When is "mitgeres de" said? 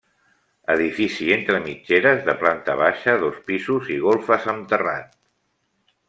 1.65-2.35